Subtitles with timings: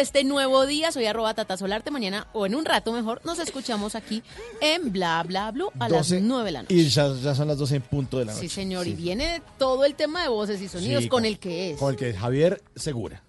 [0.00, 0.92] este nuevo día.
[0.92, 1.90] Soy arroba Tata Solarte.
[1.90, 4.22] Mañana, o en un rato mejor, nos escuchamos aquí
[4.60, 6.74] en Bla Bla Blue a las 12 9 de la noche.
[6.74, 8.48] Y ya, ya son las 12 en punto de la noche.
[8.48, 8.86] Sí, señor.
[8.86, 11.78] Y viene todo el tema de voces y sonidos Sí, con el que es.
[11.78, 13.22] Con el que Javier Segura.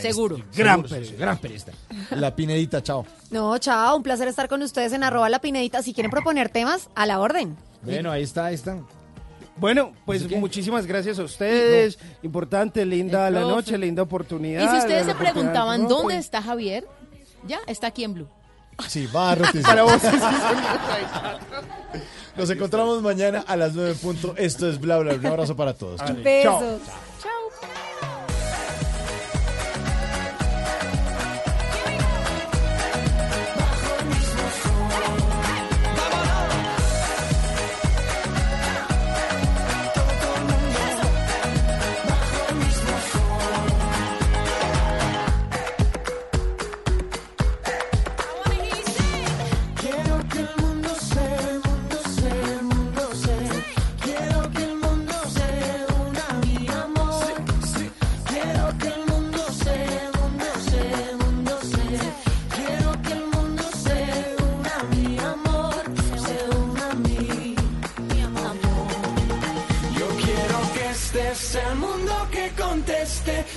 [0.00, 0.36] Seguro.
[0.52, 1.72] Gran Seguro, periodista, gran periodista.
[2.10, 3.06] La Pinedita, chao.
[3.30, 5.80] No, chao, un placer estar con ustedes en arroba la pinedita.
[5.82, 7.56] Si quieren proponer temas, a la orden.
[7.82, 8.78] Bueno, ahí está, ahí está.
[9.56, 11.98] Bueno, pues muchísimas gracias a ustedes.
[12.22, 14.64] Importante, linda la noche, linda oportunidad.
[14.64, 16.86] Y si ustedes se preguntaban dónde está Javier,
[17.46, 18.28] ya está aquí en Blue.
[18.88, 19.44] Sí, barro.
[19.62, 20.02] Para vos.
[22.36, 24.34] Nos encontramos mañana a las 9 en punto.
[24.36, 25.14] Esto es Bla Bla.
[25.14, 25.98] Un abrazo para todos.
[26.00, 26.16] Chao.
[26.22, 26.82] Besos.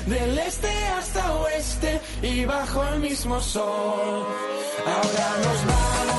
[0.10, 4.26] Del este hasta oeste y bajo el mismo sol.
[4.86, 6.19] Ahora nos vamos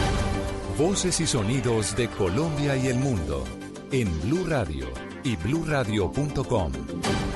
[0.77, 3.43] Voces y sonidos de Colombia y el mundo
[3.91, 4.87] en Blue Radio
[5.23, 6.71] y bluradio.com,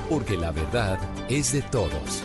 [0.10, 0.98] porque la verdad
[1.30, 2.24] es de todos.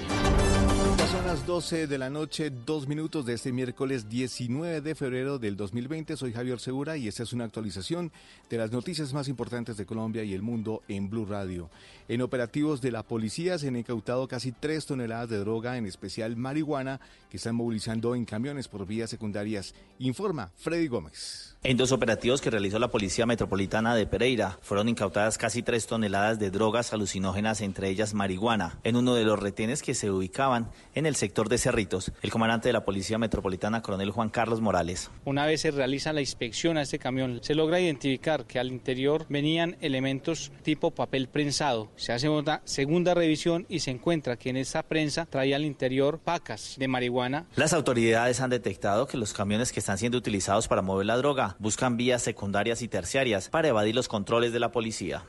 [1.10, 5.56] Son las 12 de la noche, dos minutos de este miércoles 19 de febrero del
[5.56, 6.16] 2020.
[6.16, 8.12] Soy Javier Segura y esta es una actualización
[8.48, 11.68] de las noticias más importantes de Colombia y el mundo en Blue Radio.
[12.10, 16.34] En operativos de la policía se han incautado casi 3 toneladas de droga, en especial
[16.34, 17.00] marihuana,
[17.30, 19.76] que están movilizando en camiones por vías secundarias.
[20.00, 21.56] Informa Freddy Gómez.
[21.62, 26.38] En dos operativos que realizó la Policía Metropolitana de Pereira, fueron incautadas casi tres toneladas
[26.38, 31.04] de drogas alucinógenas, entre ellas marihuana, en uno de los retenes que se ubicaban en
[31.04, 32.12] el sector de Cerritos.
[32.22, 35.10] El comandante de la Policía Metropolitana, coronel Juan Carlos Morales.
[35.26, 39.26] Una vez se realiza la inspección a este camión, se logra identificar que al interior
[39.28, 41.90] venían elementos tipo papel prensado.
[42.00, 46.18] Se hace una segunda revisión y se encuentra que en esta prensa traía al interior
[46.18, 47.44] pacas de marihuana.
[47.56, 51.56] Las autoridades han detectado que los camiones que están siendo utilizados para mover la droga
[51.58, 55.26] buscan vías secundarias y terciarias para evadir los controles de la policía.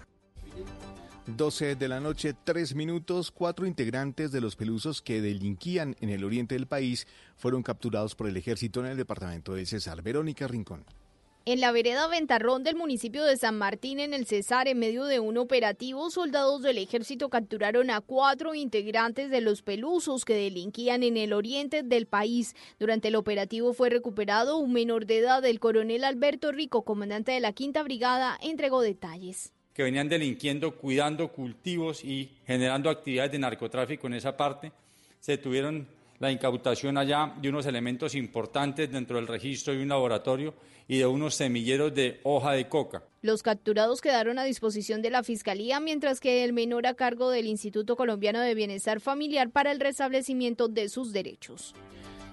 [1.27, 3.31] 12 de la noche, 3 minutos.
[3.31, 7.05] Cuatro integrantes de los pelusos que delinquían en el oriente del país
[7.35, 10.01] fueron capturados por el ejército en el departamento de César.
[10.01, 10.85] Verónica Rincón.
[11.43, 15.19] En la vereda Ventarrón del municipio de San Martín, en el Cesar, en medio de
[15.19, 21.17] un operativo, soldados del ejército capturaron a cuatro integrantes de los pelusos que delinquían en
[21.17, 22.55] el oriente del país.
[22.79, 25.43] Durante el operativo fue recuperado un menor de edad.
[25.43, 29.51] El coronel Alberto Rico, comandante de la Quinta Brigada, entregó detalles.
[29.73, 34.71] que venían delinquiendo, cuidando cultivos y generando actividades de narcotráfico en esa parte.
[35.19, 35.87] Se tuvieron
[36.21, 40.53] la incautación allá de unos elementos importantes dentro del registro de un laboratorio
[40.87, 43.03] y de unos semilleros de hoja de coca.
[43.23, 47.47] Los capturados quedaron a disposición de la Fiscalía, mientras que el menor a cargo del
[47.47, 51.73] Instituto Colombiano de Bienestar Familiar para el restablecimiento de sus derechos.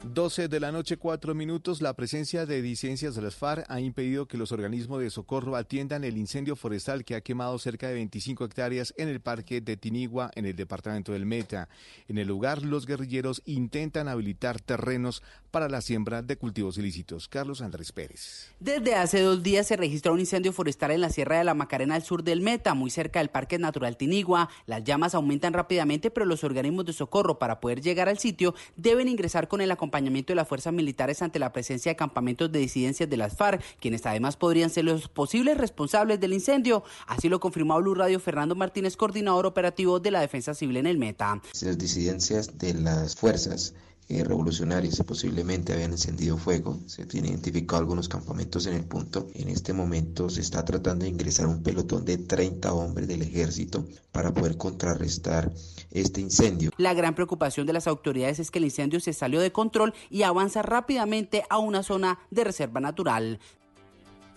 [0.04, 1.82] 12 de la noche, 4 minutos.
[1.82, 6.04] La presencia de disidencias de las FARC ha impedido que los organismos de socorro atiendan
[6.04, 10.30] el incendio forestal que ha quemado cerca de 25 hectáreas en el parque de Tinigua,
[10.34, 11.68] en el departamento del Meta.
[12.06, 17.28] En el lugar, los guerrilleros intentan habilitar terrenos para la siembra de cultivos ilícitos.
[17.28, 18.48] Carlos Andrés Pérez.
[18.60, 21.94] Desde hace dos días se registró un incendio forestal en la Sierra de la Macarena
[21.94, 24.48] al sur del Meta, muy cerca del Parque Natural Tinigua.
[24.66, 29.08] Las llamas aumentan rápidamente, pero los organismos de socorro para poder llegar al sitio deben
[29.08, 33.08] ingresar con el acompañamiento de las fuerzas militares ante la presencia de campamentos de disidencias
[33.08, 36.84] de las FARC, quienes además podrían ser los posibles responsables del incendio.
[37.06, 40.98] Así lo confirmó Blue Radio Fernando Martínez, coordinador operativo de la Defensa Civil en el
[40.98, 41.40] Meta.
[41.62, 43.74] Las disidencias de las fuerzas
[44.10, 46.78] eh, revolucionarios posiblemente habían encendido fuego.
[46.86, 49.28] Se tienen identificado algunos campamentos en el punto.
[49.34, 53.86] En este momento se está tratando de ingresar un pelotón de 30 hombres del ejército
[54.10, 55.52] para poder contrarrestar
[55.90, 56.70] este incendio.
[56.78, 60.22] La gran preocupación de las autoridades es que el incendio se salió de control y
[60.22, 63.38] avanza rápidamente a una zona de reserva natural.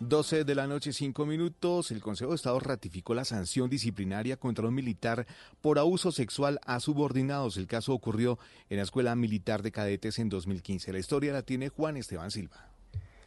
[0.01, 1.91] 12 de la noche, 5 minutos.
[1.91, 5.27] El Consejo de Estado ratificó la sanción disciplinaria contra un militar
[5.61, 7.55] por abuso sexual a subordinados.
[7.57, 8.39] El caso ocurrió
[8.71, 10.91] en la Escuela Militar de Cadetes en 2015.
[10.91, 12.71] La historia la tiene Juan Esteban Silva.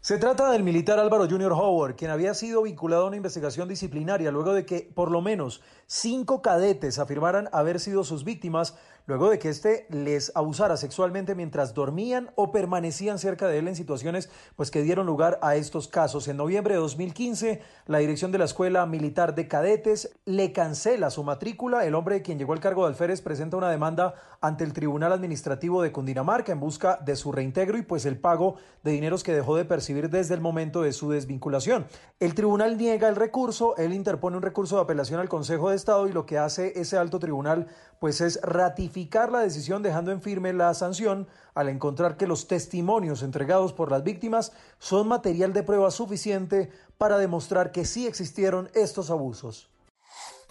[0.00, 4.32] Se trata del militar Álvaro Junior Howard, quien había sido vinculado a una investigación disciplinaria
[4.32, 9.38] luego de que por lo menos cinco cadetes afirmaran haber sido sus víctimas luego de
[9.38, 14.70] que éste les abusara sexualmente mientras dormían o permanecían cerca de él en situaciones pues
[14.70, 16.26] que dieron lugar a estos casos.
[16.28, 21.22] En noviembre de 2015, la dirección de la Escuela Militar de Cadetes le cancela su
[21.22, 21.84] matrícula.
[21.84, 25.82] El hombre quien llegó al cargo de alférez presenta una demanda ante el Tribunal Administrativo
[25.82, 29.56] de Cundinamarca en busca de su reintegro y pues el pago de dineros que dejó
[29.56, 31.86] de percibir desde el momento de su desvinculación.
[32.20, 36.08] El tribunal niega el recurso, él interpone un recurso de apelación al Consejo de Estado
[36.08, 37.66] y lo que hace ese alto tribunal
[37.98, 38.93] pues es ratificar
[39.30, 44.04] la decisión dejando en firme la sanción al encontrar que los testimonios entregados por las
[44.04, 49.73] víctimas son material de prueba suficiente para demostrar que sí existieron estos abusos.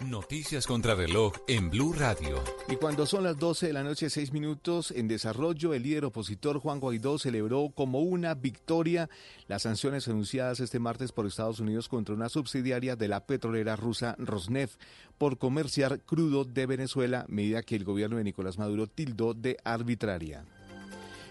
[0.00, 2.42] Noticias contra reloj en Blue Radio.
[2.68, 6.58] Y cuando son las 12 de la noche, 6 minutos, en desarrollo, el líder opositor
[6.58, 9.08] Juan Guaidó celebró como una victoria
[9.46, 14.16] las sanciones anunciadas este martes por Estados Unidos contra una subsidiaria de la petrolera rusa
[14.18, 14.78] Rosneft
[15.16, 20.44] por comerciar crudo de Venezuela, medida que el gobierno de Nicolás Maduro tildó de arbitraria.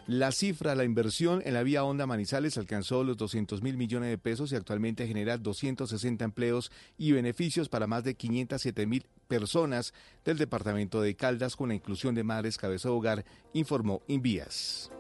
[0.07, 4.17] La cifra, la inversión en la vía Honda Manizales alcanzó los 200 mil millones de
[4.17, 9.94] pesos y actualmente genera 260 empleos y beneficios para más de 507 mil personas
[10.25, 14.91] del departamento de Caldas con la inclusión de madres cabeza de hogar, informó Invías.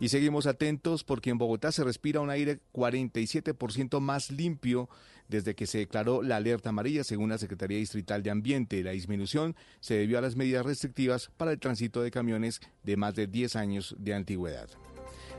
[0.00, 4.88] Y seguimos atentos porque en Bogotá se respira un aire 47% más limpio
[5.28, 8.82] desde que se declaró la alerta amarilla, según la Secretaría Distrital de Ambiente.
[8.82, 13.14] La disminución se debió a las medidas restrictivas para el tránsito de camiones de más
[13.14, 14.68] de 10 años de antigüedad.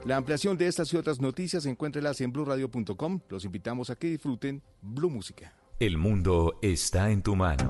[0.05, 3.21] La ampliación de estas y otras noticias encuéntrelas en blurradio.com.
[3.29, 5.53] Los invitamos a que disfruten Blue Música.
[5.79, 7.69] El mundo está en tu mano.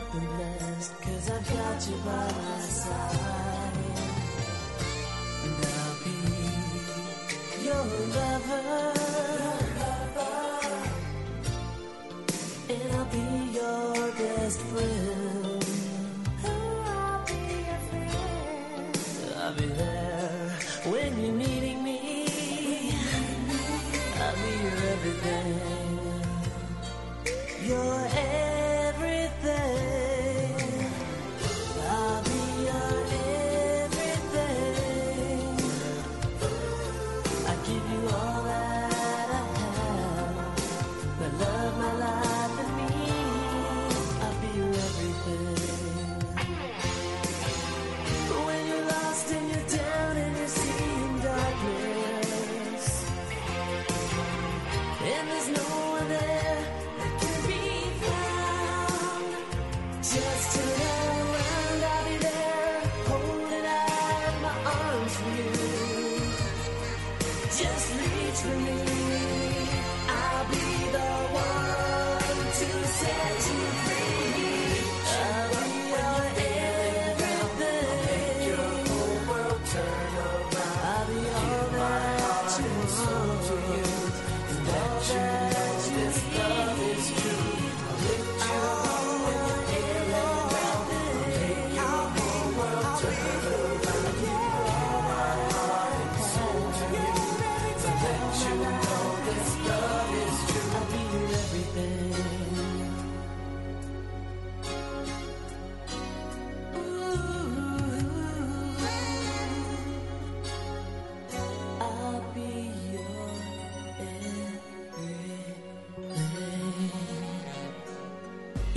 [0.00, 0.28] up and
[1.02, 3.76] cause I've got you by my side.
[5.44, 6.16] And I'll be
[7.64, 8.79] your lover.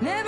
[0.00, 0.27] Never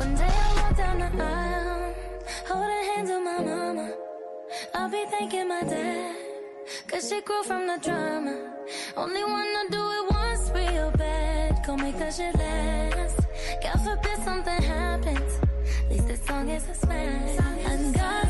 [0.00, 1.94] One day I'll walk down the aisle,
[2.48, 3.92] holding hands with my mama.
[4.74, 6.16] I'll be thanking my dad,
[6.86, 8.34] cause she grew from the drama.
[8.96, 13.20] Only wanna do it once real bad, go make that shit last.
[13.62, 15.32] God forbid something happens,
[15.84, 17.38] at least this song is a smash.
[17.66, 18.29] I'm God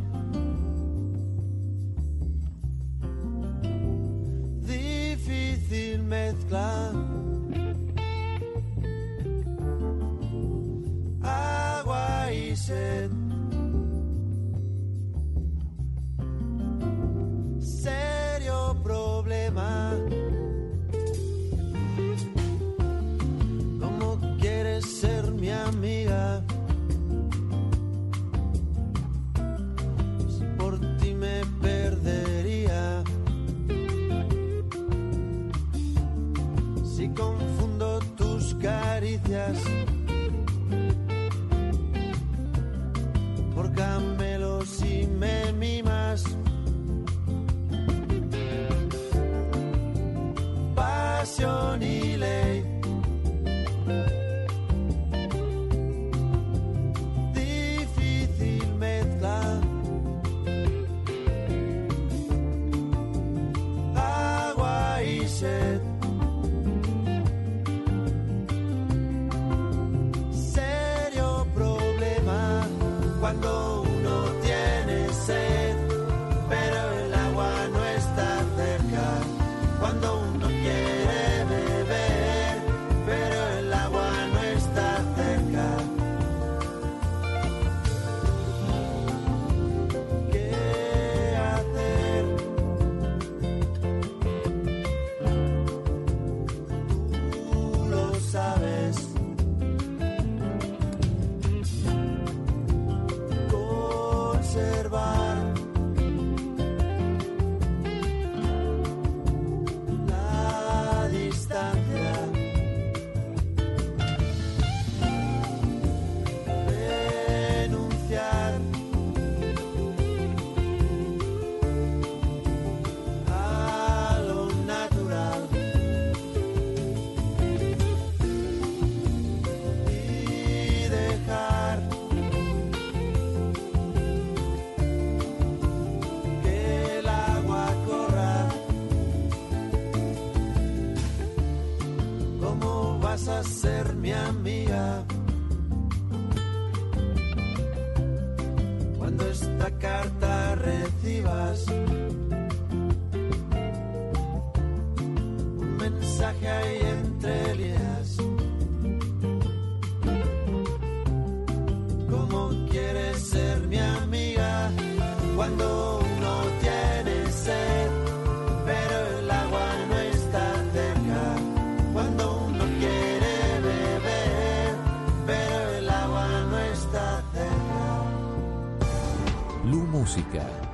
[6.51, 6.90] cloud.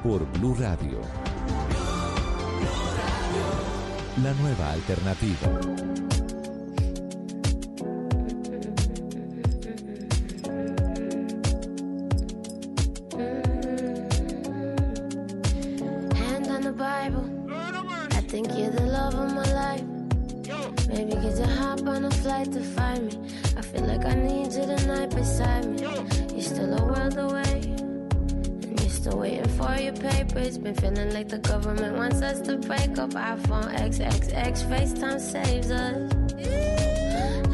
[0.08, 1.02] Por Blue Radio.
[4.24, 5.48] La nueva alternativa.
[16.16, 17.26] Hand on the Bible.
[18.12, 19.84] I think you're the love of my life.
[20.88, 23.30] Maybe could you hop on a flight to find me?
[23.58, 25.82] I feel like I need you tonight beside me.
[26.34, 27.77] You're still a world away.
[29.08, 30.58] Still waiting for your papers.
[30.58, 33.12] Been feeling like the government wants us to break up.
[33.12, 36.12] iPhone XXX, FaceTime saves us.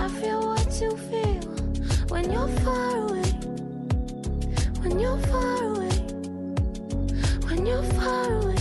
[0.02, 1.44] I feel what you feel
[2.10, 3.30] when you're far away.
[4.82, 5.98] When you're far away.
[7.46, 8.58] When you're far away.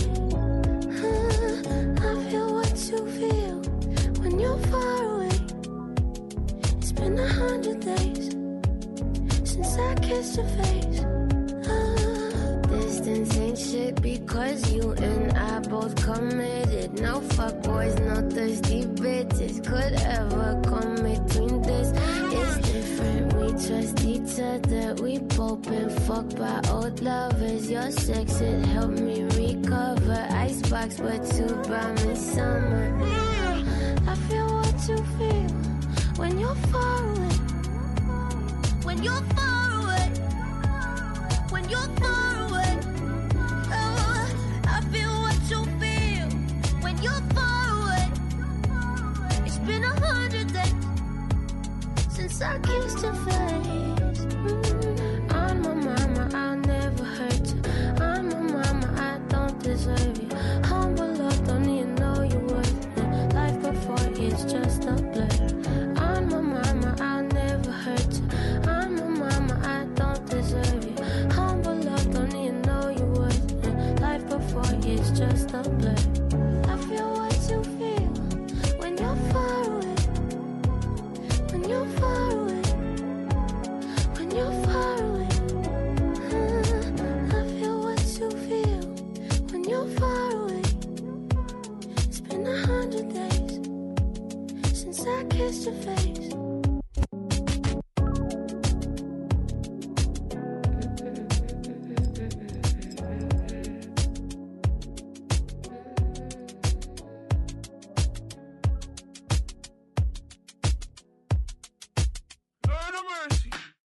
[1.97, 3.57] I feel what you feel
[4.21, 5.39] when you're far away.
[6.77, 8.35] It's been a hundred days
[9.49, 11.22] since I kissed your face.
[13.15, 16.99] Ah, ain't shit because you and I both committed.
[16.99, 21.91] No fuck boys, no thirsty bitches could ever come between this.
[21.93, 24.95] It's different, we trust each other.
[25.03, 27.69] We both been fucked by old lovers.
[27.69, 30.27] Your sex, it helped me recover.
[30.31, 32.99] Icebox, but you brought me summer.
[34.07, 35.49] I feel what you feel
[36.17, 37.39] when you're falling.
[38.83, 39.62] When you're far
[52.61, 53.42] I used to feel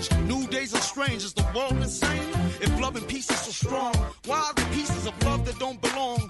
[0.00, 0.28] change.
[0.28, 1.24] New days are strange.
[1.24, 2.28] Is the world insane?
[2.60, 3.94] If love and peace is so strong,
[4.26, 6.29] why are the pieces of love that don't belong?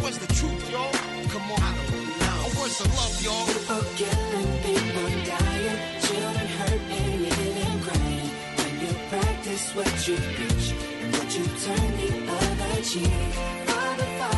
[0.00, 0.92] Where's the truth, y'all?
[1.32, 2.38] Come on, I don't know.
[2.58, 3.46] Where's the love, y'all?
[3.46, 8.30] People killing, people dying, children hurt and you hear them crying.
[8.58, 10.66] When you practice what you preach
[11.02, 13.10] and would you turn the other cheek?
[13.66, 14.37] Father, Father,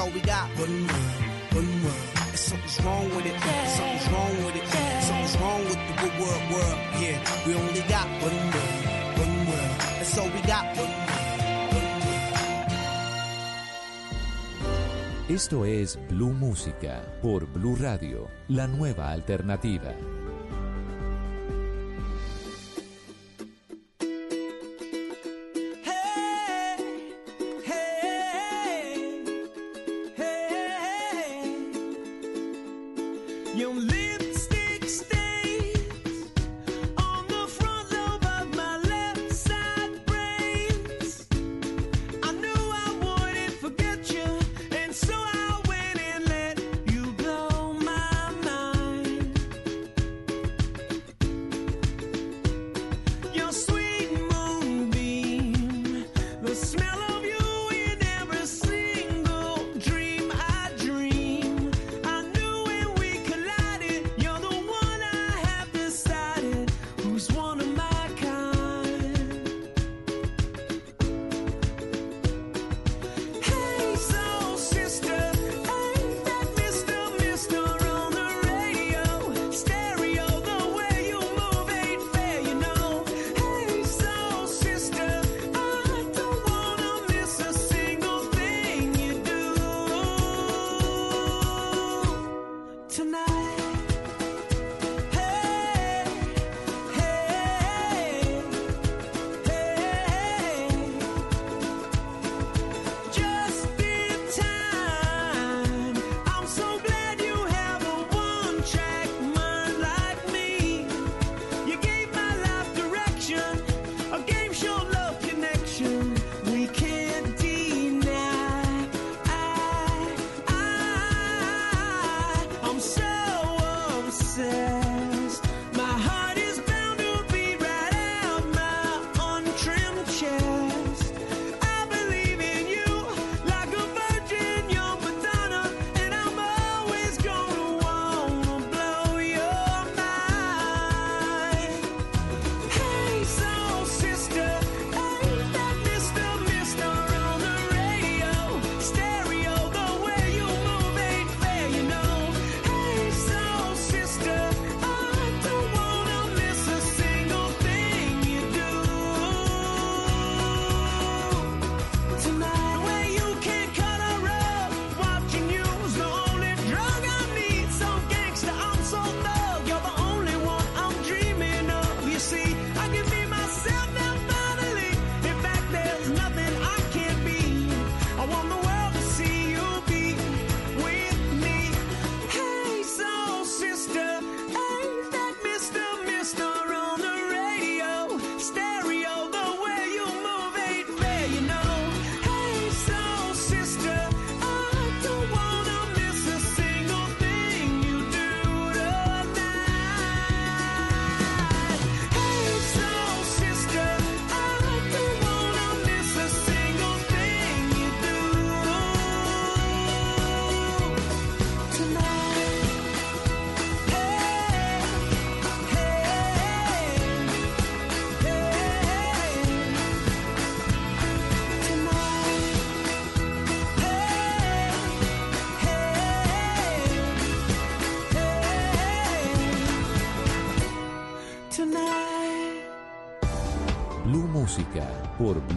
[0.00, 0.48] All we got.
[0.56, 1.16] One world,
[1.52, 2.08] one world.
[2.28, 3.36] And something's wrong with it.
[3.76, 4.66] Something's wrong with it.
[5.02, 6.78] Something's wrong with the good world, world.
[7.02, 8.74] Yeah, we only got one world,
[9.22, 9.76] one world.
[9.98, 10.64] That's all we got.
[10.76, 11.10] One world.
[15.28, 19.94] Esto es Blue Música por Blue Radio, la nueva alternativa.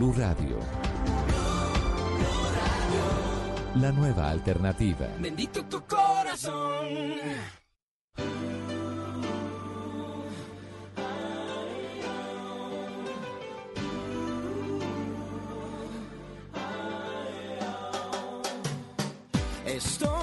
[0.03, 0.59] Blue Radio.
[3.75, 5.07] La nueva alternativa.
[5.17, 6.89] Bendito tu corazón.
[19.65, 20.22] Estoy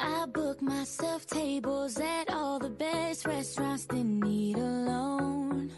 [0.00, 5.72] I book myself tables at all the best restaurants that need alone.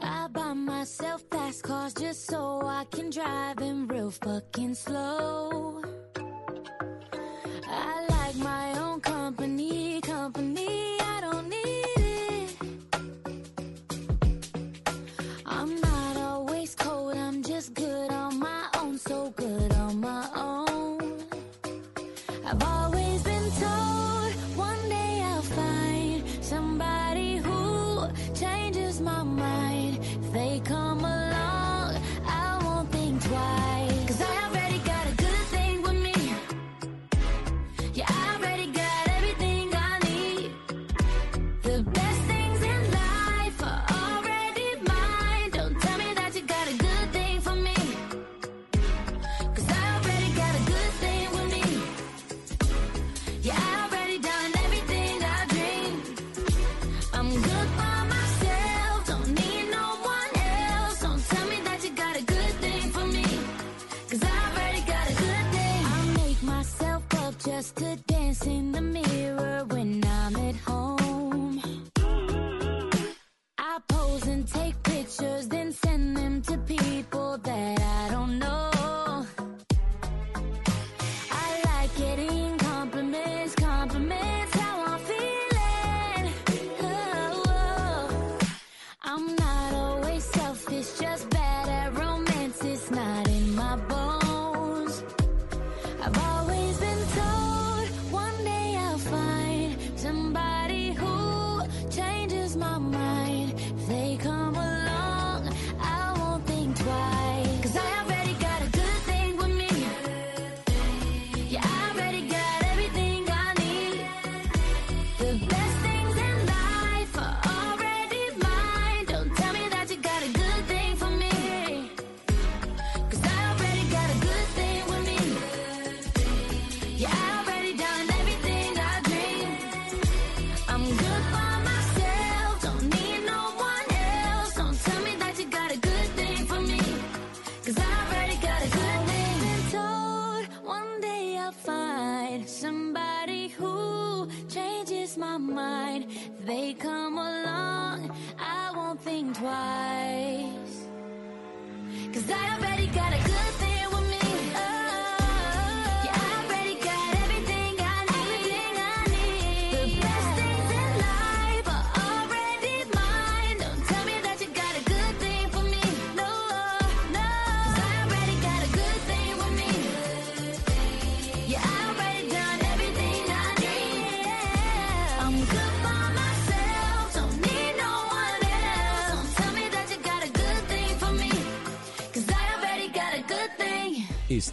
[0.00, 5.83] I buy myself fast cars just so I can drive them real fucking slow.